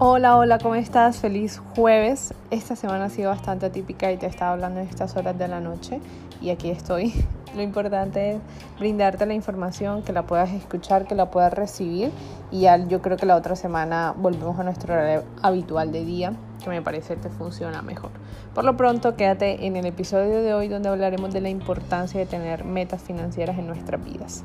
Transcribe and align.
Hola, 0.00 0.36
hola, 0.36 0.58
¿cómo 0.58 0.76
estás? 0.76 1.18
Feliz 1.18 1.60
jueves. 1.74 2.32
Esta 2.52 2.76
semana 2.76 3.06
ha 3.06 3.08
sido 3.08 3.30
bastante 3.30 3.66
atípica 3.66 4.12
y 4.12 4.16
te 4.16 4.26
estaba 4.26 4.52
hablando 4.52 4.78
en 4.78 4.86
estas 4.86 5.16
horas 5.16 5.36
de 5.36 5.48
la 5.48 5.58
noche 5.58 6.00
y 6.40 6.50
aquí 6.50 6.70
estoy. 6.70 7.12
Lo 7.56 7.62
importante 7.62 8.32
es 8.32 8.38
brindarte 8.78 9.26
la 9.26 9.34
información, 9.34 10.02
que 10.02 10.12
la 10.12 10.22
puedas 10.22 10.52
escuchar, 10.52 11.06
que 11.06 11.16
la 11.16 11.32
puedas 11.32 11.52
recibir 11.52 12.12
y 12.52 12.60
ya 12.60 12.76
yo 12.86 13.02
creo 13.02 13.16
que 13.16 13.26
la 13.26 13.34
otra 13.34 13.56
semana 13.56 14.14
volvemos 14.16 14.58
a 14.60 14.62
nuestro 14.62 14.94
habitual 15.42 15.90
de 15.90 16.04
día, 16.04 16.32
que 16.62 16.70
me 16.70 16.80
parece 16.80 17.16
que 17.16 17.28
funciona 17.28 17.82
mejor. 17.82 18.10
Por 18.54 18.64
lo 18.64 18.76
pronto, 18.76 19.16
quédate 19.16 19.66
en 19.66 19.76
el 19.76 19.86
episodio 19.86 20.42
de 20.42 20.54
hoy 20.54 20.68
donde 20.68 20.88
hablaremos 20.88 21.32
de 21.32 21.40
la 21.40 21.48
importancia 21.48 22.20
de 22.20 22.26
tener 22.26 22.64
metas 22.64 23.02
financieras 23.02 23.58
en 23.58 23.66
nuestras 23.66 24.04
vidas. 24.04 24.44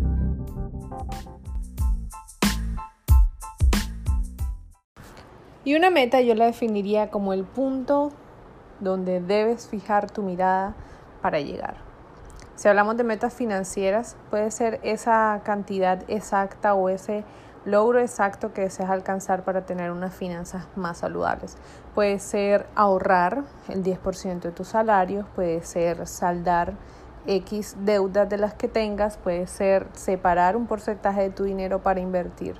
Y 5.63 5.75
una 5.75 5.91
meta 5.91 6.21
yo 6.21 6.33
la 6.33 6.45
definiría 6.45 7.11
como 7.11 7.33
el 7.33 7.43
punto 7.43 8.11
donde 8.79 9.21
debes 9.21 9.67
fijar 9.67 10.09
tu 10.09 10.23
mirada 10.23 10.73
para 11.21 11.39
llegar. 11.39 11.75
Si 12.55 12.67
hablamos 12.67 12.97
de 12.97 13.03
metas 13.03 13.33
financieras, 13.33 14.17
puede 14.29 14.49
ser 14.51 14.79
esa 14.83 15.41
cantidad 15.43 16.03
exacta 16.07 16.73
o 16.73 16.89
ese 16.89 17.23
logro 17.63 17.99
exacto 17.99 18.53
que 18.53 18.61
deseas 18.61 18.89
alcanzar 18.89 19.43
para 19.43 19.65
tener 19.65 19.91
unas 19.91 20.15
finanzas 20.15 20.67
más 20.75 20.99
saludables. 20.99 21.57
Puede 21.93 22.17
ser 22.19 22.65
ahorrar 22.75 23.43
el 23.69 23.83
10% 23.83 24.41
de 24.41 24.51
tu 24.51 24.63
salario, 24.63 25.27
puede 25.35 25.61
ser 25.61 26.07
saldar 26.07 26.73
X 27.27 27.75
deudas 27.79 28.27
de 28.29 28.37
las 28.37 28.55
que 28.55 28.67
tengas, 28.67 29.17
puede 29.17 29.45
ser 29.45 29.85
separar 29.93 30.55
un 30.55 30.65
porcentaje 30.65 31.21
de 31.21 31.29
tu 31.29 31.43
dinero 31.43 31.83
para 31.83 31.99
invertir. 31.99 32.55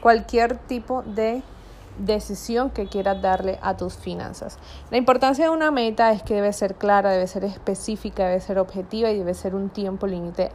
Cualquier 0.00 0.56
tipo 0.56 1.02
de 1.02 1.42
decisión 1.98 2.70
que 2.70 2.86
quieras 2.86 3.20
darle 3.22 3.58
a 3.62 3.76
tus 3.76 3.96
finanzas. 3.96 4.58
La 4.90 4.96
importancia 4.96 5.44
de 5.44 5.50
una 5.50 5.70
meta 5.70 6.12
es 6.12 6.22
que 6.22 6.34
debe 6.34 6.52
ser 6.52 6.74
clara, 6.74 7.10
debe 7.10 7.26
ser 7.26 7.44
específica, 7.44 8.26
debe 8.26 8.40
ser 8.40 8.58
objetiva 8.58 9.10
y 9.10 9.18
debe 9.18 9.34
ser 9.34 9.54
un 9.54 9.68
tiempo 9.70 10.06
límite 10.06 10.50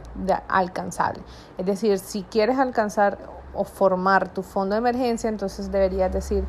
alcanzable. 0.48 1.22
Es 1.58 1.66
decir, 1.66 1.98
si 1.98 2.22
quieres 2.22 2.58
alcanzar 2.58 3.18
o 3.54 3.64
formar 3.64 4.32
tu 4.32 4.42
fondo 4.42 4.74
de 4.74 4.78
emergencia, 4.78 5.28
entonces 5.28 5.72
deberías 5.72 6.12
decir 6.12 6.44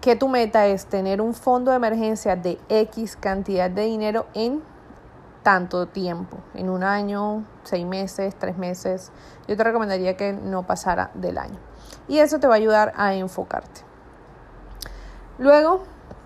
que 0.00 0.16
tu 0.16 0.28
meta 0.28 0.66
es 0.66 0.86
tener 0.86 1.20
un 1.20 1.34
fondo 1.34 1.70
de 1.70 1.76
emergencia 1.76 2.36
de 2.36 2.58
X 2.68 3.16
cantidad 3.16 3.70
de 3.70 3.82
dinero 3.82 4.26
en 4.34 4.62
tanto 5.48 5.86
tiempo, 5.86 6.36
en 6.52 6.68
un 6.68 6.84
año, 6.84 7.42
seis 7.62 7.86
meses, 7.86 8.34
tres 8.38 8.58
meses. 8.58 9.10
Yo 9.46 9.56
te 9.56 9.64
recomendaría 9.64 10.14
que 10.14 10.34
no 10.34 10.66
pasara 10.66 11.10
del 11.14 11.38
año 11.38 11.58
y 12.06 12.18
eso 12.18 12.38
te 12.38 12.46
va 12.46 12.52
a 12.52 12.56
ayudar 12.58 12.92
a 12.98 13.14
enfocarte. 13.14 13.80
Luego 15.38 15.84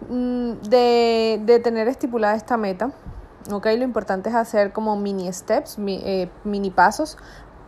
mm, 0.08 0.54
de, 0.69 1.60
tener 1.62 1.86
estipulada 1.86 2.34
esta 2.34 2.56
meta, 2.56 2.91
okay, 3.52 3.78
lo 3.78 3.84
importante 3.84 4.28
es 4.28 4.34
hacer 4.34 4.72
como 4.72 4.97
mini 4.97 5.32
steps, 5.32 5.76
eh, 5.78 6.28
mini 6.42 6.72
pasos 6.72 7.16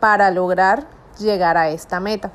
para 0.01 0.31
lograr 0.31 0.85
llegar 1.19 1.55
a 1.55 1.69
esta 1.69 2.01
meta. 2.01 2.33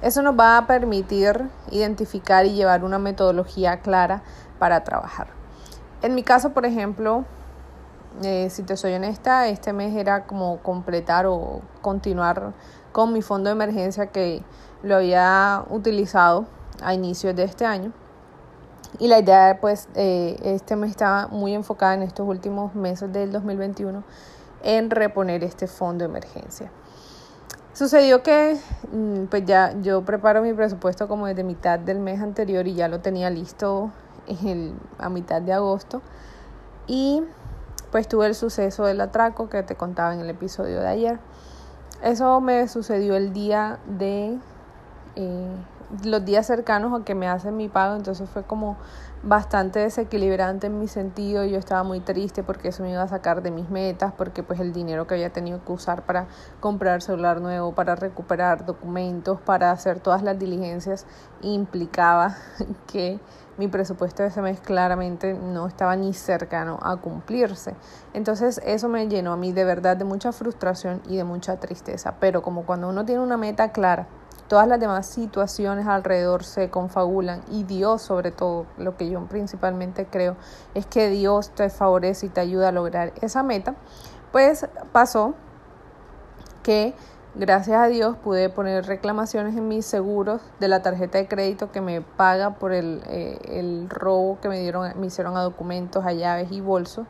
Eso 0.00 0.22
nos 0.22 0.34
va 0.40 0.56
a 0.56 0.66
permitir 0.66 1.50
identificar 1.70 2.46
y 2.46 2.54
llevar 2.54 2.84
una 2.84 2.98
metodología 2.98 3.80
clara 3.80 4.22
para 4.58 4.82
trabajar. 4.82 5.26
En 6.00 6.14
mi 6.14 6.22
caso, 6.22 6.54
por 6.54 6.64
ejemplo, 6.64 7.26
eh, 8.22 8.48
si 8.50 8.62
te 8.62 8.76
soy 8.76 8.94
honesta, 8.94 9.48
este 9.48 9.72
mes 9.72 9.94
era 9.96 10.26
como 10.26 10.58
completar 10.58 11.26
o 11.26 11.60
continuar 11.80 12.52
con 12.92 13.12
mi 13.12 13.22
fondo 13.22 13.48
de 13.48 13.52
emergencia 13.52 14.06
que 14.06 14.42
lo 14.82 14.96
había 14.96 15.64
utilizado 15.70 16.46
a 16.82 16.94
inicios 16.94 17.34
de 17.34 17.44
este 17.44 17.64
año. 17.64 17.92
Y 18.98 19.08
la 19.08 19.18
idea, 19.18 19.58
pues, 19.60 19.88
eh, 19.94 20.36
este 20.42 20.76
mes 20.76 20.90
estaba 20.90 21.28
muy 21.28 21.54
enfocada 21.54 21.94
en 21.94 22.02
estos 22.02 22.28
últimos 22.28 22.74
meses 22.74 23.12
del 23.12 23.32
2021 23.32 24.04
en 24.62 24.90
reponer 24.90 25.42
este 25.42 25.66
fondo 25.66 26.04
de 26.04 26.10
emergencia. 26.10 26.70
Sucedió 27.72 28.22
que, 28.22 28.58
mm, 28.92 29.24
pues 29.24 29.46
ya 29.46 29.72
yo 29.80 30.02
preparo 30.02 30.42
mi 30.42 30.52
presupuesto 30.52 31.08
como 31.08 31.26
desde 31.26 31.42
mitad 31.42 31.78
del 31.78 32.00
mes 32.00 32.20
anterior 32.20 32.66
y 32.68 32.74
ya 32.74 32.86
lo 32.88 33.00
tenía 33.00 33.30
listo 33.30 33.90
a 34.98 35.08
mitad 35.08 35.40
de 35.40 35.52
agosto. 35.52 36.02
Y 36.86 37.22
pues 37.92 38.08
tuve 38.08 38.26
el 38.26 38.34
suceso 38.34 38.86
del 38.86 39.00
atraco 39.02 39.50
que 39.50 39.62
te 39.62 39.76
contaba 39.76 40.14
en 40.14 40.20
el 40.20 40.30
episodio 40.30 40.80
de 40.80 40.88
ayer. 40.88 41.18
Eso 42.02 42.40
me 42.40 42.66
sucedió 42.66 43.14
el 43.14 43.32
día 43.32 43.78
de 43.86 44.38
eh, 45.14 45.56
los 46.04 46.24
días 46.24 46.46
cercanos 46.46 46.98
a 46.98 47.04
que 47.04 47.14
me 47.14 47.28
hacen 47.28 47.56
mi 47.56 47.68
pago, 47.68 47.96
entonces 47.96 48.28
fue 48.30 48.44
como 48.44 48.76
bastante 49.22 49.78
desequilibrante 49.78 50.66
en 50.66 50.78
mi 50.78 50.88
sentido, 50.88 51.44
yo 51.44 51.58
estaba 51.58 51.82
muy 51.82 52.00
triste 52.00 52.42
porque 52.42 52.68
eso 52.68 52.82
me 52.82 52.90
iba 52.90 53.02
a 53.02 53.08
sacar 53.08 53.42
de 53.42 53.50
mis 53.50 53.68
metas, 53.70 54.12
porque 54.16 54.42
pues 54.42 54.58
el 54.58 54.72
dinero 54.72 55.06
que 55.06 55.14
había 55.14 55.30
tenido 55.30 55.64
que 55.64 55.72
usar 55.72 56.02
para 56.02 56.26
comprar 56.60 57.02
celular 57.02 57.40
nuevo, 57.40 57.72
para 57.72 57.94
recuperar 57.94 58.64
documentos, 58.64 59.40
para 59.40 59.70
hacer 59.70 60.00
todas 60.00 60.22
las 60.22 60.38
diligencias, 60.38 61.06
implicaba 61.42 62.36
que 62.86 63.20
mi 63.58 63.68
presupuesto 63.68 64.22
de 64.22 64.30
ese 64.30 64.40
mes 64.40 64.60
claramente 64.60 65.34
no 65.34 65.66
estaba 65.66 65.94
ni 65.94 66.14
cercano 66.14 66.78
a 66.82 66.96
cumplirse. 66.96 67.76
Entonces 68.14 68.60
eso 68.64 68.88
me 68.88 69.08
llenó 69.08 69.32
a 69.32 69.36
mí 69.36 69.52
de 69.52 69.64
verdad 69.64 69.96
de 69.96 70.04
mucha 70.04 70.32
frustración 70.32 71.02
y 71.06 71.16
de 71.16 71.24
mucha 71.24 71.58
tristeza, 71.60 72.16
pero 72.18 72.42
como 72.42 72.64
cuando 72.64 72.88
uno 72.88 73.04
tiene 73.04 73.20
una 73.20 73.36
meta 73.36 73.70
clara, 73.70 74.08
Todas 74.52 74.68
las 74.68 74.78
demás 74.78 75.06
situaciones 75.06 75.86
alrededor 75.86 76.44
se 76.44 76.68
confabulan 76.68 77.40
y 77.50 77.64
Dios 77.64 78.02
sobre 78.02 78.32
todo, 78.32 78.66
lo 78.76 78.98
que 78.98 79.08
yo 79.08 79.24
principalmente 79.24 80.04
creo 80.04 80.36
es 80.74 80.84
que 80.84 81.08
Dios 81.08 81.48
te 81.54 81.70
favorece 81.70 82.26
y 82.26 82.28
te 82.28 82.42
ayuda 82.42 82.68
a 82.68 82.72
lograr 82.72 83.14
esa 83.22 83.42
meta. 83.42 83.76
Pues 84.30 84.68
pasó 84.92 85.32
que 86.62 86.92
gracias 87.34 87.80
a 87.80 87.86
Dios 87.86 88.18
pude 88.18 88.50
poner 88.50 88.84
reclamaciones 88.84 89.56
en 89.56 89.68
mis 89.68 89.86
seguros 89.86 90.42
de 90.60 90.68
la 90.68 90.82
tarjeta 90.82 91.16
de 91.16 91.28
crédito 91.28 91.72
que 91.72 91.80
me 91.80 92.02
paga 92.02 92.56
por 92.56 92.74
el, 92.74 93.00
eh, 93.06 93.38
el 93.46 93.88
robo 93.88 94.38
que 94.42 94.50
me 94.50 94.60
dieron, 94.60 94.92
me 95.00 95.06
hicieron 95.06 95.34
a 95.38 95.40
documentos, 95.40 96.04
a 96.04 96.12
llaves 96.12 96.52
y 96.52 96.60
bolsos 96.60 97.06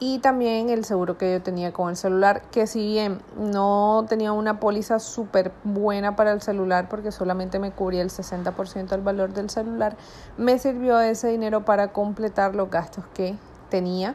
y 0.00 0.20
también 0.20 0.70
el 0.70 0.84
seguro 0.84 1.18
que 1.18 1.32
yo 1.32 1.42
tenía 1.42 1.72
con 1.72 1.90
el 1.90 1.96
celular, 1.96 2.42
que 2.52 2.66
si 2.66 2.86
bien 2.86 3.20
no 3.36 4.06
tenía 4.08 4.32
una 4.32 4.60
póliza 4.60 4.98
súper 4.98 5.52
buena 5.64 6.14
para 6.14 6.32
el 6.32 6.40
celular 6.40 6.88
porque 6.88 7.10
solamente 7.10 7.58
me 7.58 7.72
cubría 7.72 8.02
el 8.02 8.10
60% 8.10 8.88
del 8.88 9.00
valor 9.00 9.32
del 9.32 9.50
celular, 9.50 9.96
me 10.36 10.58
sirvió 10.58 11.00
ese 11.00 11.28
dinero 11.28 11.64
para 11.64 11.92
completar 11.92 12.54
los 12.54 12.70
gastos 12.70 13.04
que 13.14 13.36
tenía 13.70 14.14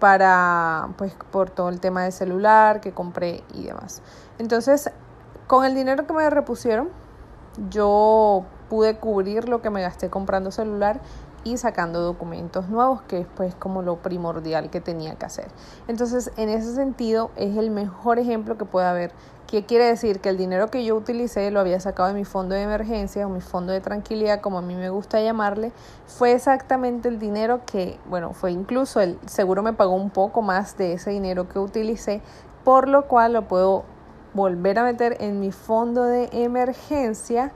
para 0.00 0.90
pues 0.98 1.16
por 1.30 1.48
todo 1.48 1.70
el 1.70 1.80
tema 1.80 2.02
del 2.02 2.12
celular 2.12 2.80
que 2.80 2.92
compré 2.92 3.42
y 3.54 3.64
demás. 3.64 4.02
Entonces, 4.38 4.90
con 5.46 5.64
el 5.64 5.74
dinero 5.74 6.06
que 6.06 6.12
me 6.12 6.28
repusieron, 6.28 6.90
yo 7.70 8.44
pude 8.68 8.96
cubrir 8.96 9.48
lo 9.48 9.62
que 9.62 9.70
me 9.70 9.82
gasté 9.82 10.10
comprando 10.10 10.50
celular 10.50 11.00
y 11.44 11.58
sacando 11.58 12.00
documentos 12.00 12.68
nuevos, 12.68 13.02
que 13.02 13.20
es 13.20 13.26
pues 13.36 13.54
como 13.54 13.82
lo 13.82 13.96
primordial 13.96 14.70
que 14.70 14.80
tenía 14.80 15.14
que 15.14 15.26
hacer. 15.26 15.48
Entonces, 15.88 16.32
en 16.36 16.48
ese 16.48 16.74
sentido, 16.74 17.30
es 17.36 17.56
el 17.56 17.70
mejor 17.70 18.18
ejemplo 18.18 18.56
que 18.56 18.64
puede 18.64 18.86
haber. 18.86 19.12
¿Qué 19.46 19.66
quiere 19.66 19.84
decir? 19.84 20.20
Que 20.20 20.30
el 20.30 20.38
dinero 20.38 20.68
que 20.68 20.84
yo 20.84 20.96
utilicé 20.96 21.50
lo 21.50 21.60
había 21.60 21.78
sacado 21.78 22.08
de 22.08 22.14
mi 22.14 22.24
fondo 22.24 22.54
de 22.54 22.62
emergencia 22.62 23.26
o 23.26 23.30
mi 23.30 23.42
fondo 23.42 23.72
de 23.72 23.80
tranquilidad, 23.82 24.40
como 24.40 24.58
a 24.58 24.62
mí 24.62 24.74
me 24.74 24.88
gusta 24.88 25.20
llamarle, 25.20 25.70
fue 26.06 26.32
exactamente 26.32 27.08
el 27.08 27.18
dinero 27.18 27.60
que, 27.66 28.00
bueno, 28.06 28.32
fue 28.32 28.50
incluso 28.50 29.00
el 29.00 29.18
seguro 29.26 29.62
me 29.62 29.74
pagó 29.74 29.94
un 29.94 30.10
poco 30.10 30.40
más 30.40 30.78
de 30.78 30.94
ese 30.94 31.10
dinero 31.10 31.48
que 31.48 31.58
utilicé, 31.58 32.22
por 32.64 32.88
lo 32.88 33.06
cual 33.06 33.34
lo 33.34 33.46
puedo 33.46 33.84
volver 34.32 34.78
a 34.78 34.84
meter 34.84 35.18
en 35.20 35.38
mi 35.38 35.52
fondo 35.52 36.04
de 36.04 36.30
emergencia 36.32 37.52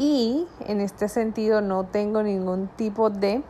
Y 0.00 0.46
en 0.60 0.80
este 0.80 1.10
sentido 1.10 1.60
no 1.60 1.84
tengo 1.84 2.22
ningún 2.22 2.68
tipo 2.68 3.10
de 3.10 3.42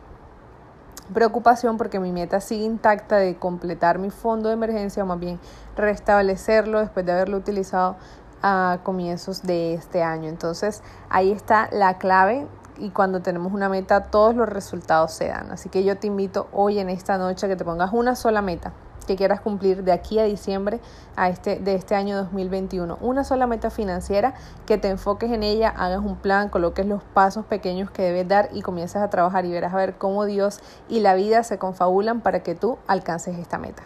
preocupación 1.13 1.77
porque 1.77 1.97
mi 2.01 2.11
meta 2.11 2.41
sigue 2.41 2.65
intacta 2.65 3.15
de 3.15 3.37
completar 3.37 3.99
mi 3.99 4.09
fondo 4.09 4.49
de 4.49 4.55
emergencia 4.55 5.01
o 5.01 5.05
más 5.05 5.17
bien 5.17 5.39
restablecerlo 5.77 6.81
después 6.81 7.05
de 7.05 7.13
haberlo 7.13 7.37
utilizado 7.37 7.95
a 8.41 8.79
comienzos 8.83 9.43
de 9.43 9.75
este 9.75 10.03
año. 10.03 10.27
Entonces 10.27 10.83
ahí 11.09 11.31
está 11.31 11.69
la 11.71 11.97
clave 11.97 12.45
y 12.77 12.89
cuando 12.89 13.21
tenemos 13.21 13.53
una 13.53 13.69
meta 13.69 14.07
todos 14.07 14.35
los 14.35 14.49
resultados 14.49 15.13
se 15.13 15.29
dan. 15.29 15.51
Así 15.51 15.69
que 15.69 15.85
yo 15.85 15.99
te 15.99 16.07
invito 16.07 16.49
hoy 16.51 16.79
en 16.79 16.89
esta 16.89 17.17
noche 17.17 17.45
a 17.45 17.49
que 17.49 17.55
te 17.55 17.63
pongas 17.63 17.93
una 17.93 18.13
sola 18.17 18.41
meta 18.41 18.73
que 19.11 19.17
quieras 19.17 19.41
cumplir 19.41 19.83
de 19.83 19.91
aquí 19.91 20.19
a 20.19 20.23
diciembre 20.23 20.79
a 21.17 21.27
este, 21.27 21.59
de 21.59 21.75
este 21.75 21.95
año 21.95 22.15
2021. 22.15 22.97
Una 23.01 23.25
sola 23.25 23.45
meta 23.45 23.69
financiera, 23.69 24.35
que 24.65 24.77
te 24.77 24.87
enfoques 24.87 25.31
en 25.31 25.43
ella, 25.43 25.69
hagas 25.69 25.99
un 25.99 26.15
plan, 26.15 26.47
coloques 26.47 26.85
los 26.85 27.03
pasos 27.03 27.45
pequeños 27.45 27.91
que 27.91 28.03
debes 28.03 28.27
dar 28.27 28.49
y 28.53 28.61
comiences 28.61 29.01
a 29.01 29.09
trabajar 29.09 29.45
y 29.45 29.51
verás 29.51 29.73
a 29.73 29.77
ver 29.77 29.95
cómo 29.97 30.25
Dios 30.25 30.61
y 30.87 31.01
la 31.01 31.13
vida 31.15 31.43
se 31.43 31.57
confabulan 31.57 32.21
para 32.21 32.41
que 32.41 32.55
tú 32.55 32.77
alcances 32.87 33.37
esta 33.37 33.57
meta. 33.57 33.83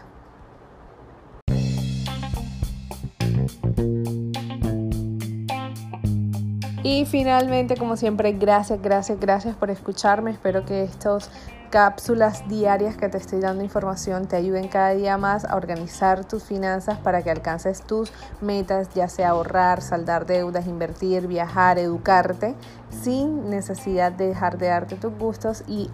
Y 6.85 7.05
finalmente, 7.05 7.75
como 7.77 7.97
siempre, 7.97 8.33
gracias, 8.33 8.79
gracias, 8.79 9.19
gracias 9.19 9.55
por 9.55 9.71
escucharme. 9.71 10.29
Espero 10.29 10.65
que 10.65 10.83
estos 10.83 11.31
cápsulas 11.71 12.47
diarias 12.47 12.95
que 12.95 13.09
te 13.09 13.17
estoy 13.17 13.39
dando 13.39 13.63
información 13.63 14.27
te 14.27 14.35
ayuden 14.35 14.67
cada 14.67 14.91
día 14.91 15.17
más 15.17 15.45
a 15.45 15.55
organizar 15.55 16.25
tus 16.25 16.43
finanzas 16.43 16.99
para 16.99 17.23
que 17.23 17.31
alcances 17.31 17.81
tus 17.81 18.13
metas, 18.39 18.93
ya 18.93 19.09
sea 19.09 19.29
ahorrar, 19.29 19.81
saldar 19.81 20.27
deudas, 20.27 20.67
invertir, 20.67 21.25
viajar, 21.25 21.79
educarte, 21.79 22.53
sin 22.91 23.49
necesidad 23.49 24.11
de 24.11 24.27
dejar 24.27 24.59
de 24.59 24.67
darte 24.67 24.95
tus 24.95 25.17
gustos 25.17 25.63
y 25.65 25.89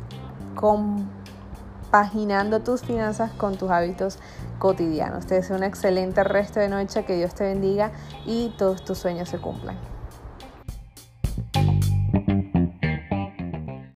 compaginando 0.56 2.60
tus 2.60 2.82
finanzas 2.82 3.32
con 3.32 3.56
tus 3.56 3.72
hábitos 3.72 4.20
cotidianos. 4.60 5.26
Te 5.26 5.36
deseo 5.36 5.56
un 5.56 5.64
excelente 5.64 6.22
resto 6.26 6.60
de 6.60 6.68
noche, 6.68 7.06
que 7.06 7.16
Dios 7.16 7.34
te 7.34 7.46
bendiga 7.46 7.94
y 8.26 8.54
todos 8.58 8.84
tus 8.84 8.98
sueños 8.98 9.30
se 9.30 9.38
cumplan. 9.38 9.91